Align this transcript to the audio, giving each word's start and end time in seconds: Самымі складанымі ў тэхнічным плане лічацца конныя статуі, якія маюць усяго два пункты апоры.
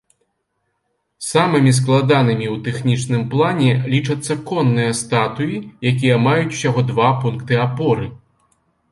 Самымі 1.31 1.71
складанымі 1.79 2.47
ў 2.53 2.55
тэхнічным 2.67 3.21
плане 3.33 3.75
лічацца 3.93 4.37
конныя 4.51 4.95
статуі, 5.01 5.55
якія 5.91 6.15
маюць 6.29 6.49
усяго 6.57 6.81
два 6.93 7.11
пункты 7.21 7.59
апоры. 7.67 8.09